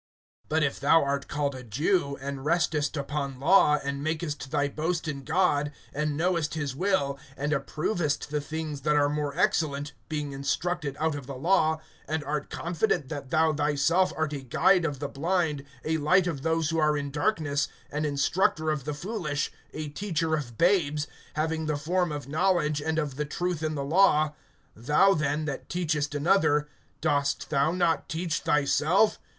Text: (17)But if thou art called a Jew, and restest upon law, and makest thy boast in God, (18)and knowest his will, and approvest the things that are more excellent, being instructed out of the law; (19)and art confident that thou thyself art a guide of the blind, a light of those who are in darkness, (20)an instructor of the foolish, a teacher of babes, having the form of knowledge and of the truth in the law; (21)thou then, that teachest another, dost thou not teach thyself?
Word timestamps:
(17)But 0.49 0.63
if 0.63 0.79
thou 0.79 1.03
art 1.03 1.27
called 1.27 1.53
a 1.53 1.61
Jew, 1.61 2.17
and 2.19 2.39
restest 2.39 2.99
upon 2.99 3.39
law, 3.39 3.77
and 3.83 4.01
makest 4.01 4.49
thy 4.49 4.67
boast 4.67 5.07
in 5.07 5.23
God, 5.23 5.71
(18)and 5.95 6.13
knowest 6.13 6.55
his 6.55 6.75
will, 6.75 7.19
and 7.37 7.51
approvest 7.51 8.29
the 8.29 8.41
things 8.41 8.81
that 8.81 8.95
are 8.95 9.09
more 9.09 9.37
excellent, 9.37 9.93
being 10.09 10.31
instructed 10.31 10.97
out 10.99 11.13
of 11.13 11.27
the 11.27 11.35
law; 11.35 11.79
(19)and 12.09 12.25
art 12.25 12.49
confident 12.49 13.09
that 13.09 13.29
thou 13.29 13.53
thyself 13.53 14.11
art 14.17 14.33
a 14.33 14.39
guide 14.41 14.85
of 14.85 14.97
the 14.97 15.07
blind, 15.07 15.63
a 15.85 15.97
light 15.99 16.25
of 16.25 16.41
those 16.41 16.71
who 16.71 16.79
are 16.79 16.97
in 16.97 17.11
darkness, 17.11 17.67
(20)an 17.93 18.03
instructor 18.05 18.71
of 18.71 18.85
the 18.85 18.95
foolish, 18.95 19.51
a 19.71 19.89
teacher 19.89 20.33
of 20.33 20.57
babes, 20.57 21.05
having 21.35 21.67
the 21.67 21.77
form 21.77 22.11
of 22.11 22.27
knowledge 22.27 22.81
and 22.81 22.97
of 22.97 23.17
the 23.17 23.25
truth 23.25 23.61
in 23.61 23.75
the 23.75 23.83
law; 23.83 24.33
(21)thou 24.75 25.19
then, 25.19 25.45
that 25.45 25.69
teachest 25.69 26.15
another, 26.15 26.67
dost 27.01 27.51
thou 27.51 27.71
not 27.71 28.09
teach 28.09 28.39
thyself? 28.39 29.19